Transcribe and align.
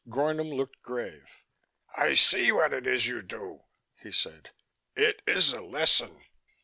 Gornom 0.09 0.51
looked 0.51 0.81
grave. 0.81 1.27
"I 1.95 2.15
see 2.15 2.51
what 2.51 2.73
it 2.73 2.87
is 2.87 3.05
you 3.05 3.21
do," 3.21 3.65
he 4.01 4.11
said. 4.11 4.49
"It 4.95 5.21
is 5.27 5.53
a 5.53 5.61
lesson. 5.61 6.23